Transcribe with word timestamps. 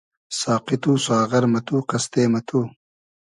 ساقی 0.39 0.77
تو, 0.83 0.91
ساغر 1.05 1.43
مہ 1.51 1.59
تو, 1.67 1.75
قئستې 1.89 2.23
مہ 2.31 2.41
تو 2.47 2.59